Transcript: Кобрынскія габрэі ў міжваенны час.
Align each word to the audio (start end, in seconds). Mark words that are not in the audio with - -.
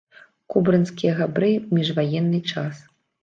Кобрынскія 0.53 1.11
габрэі 1.19 1.55
ў 1.69 1.71
міжваенны 1.81 2.39
час. 2.55 2.75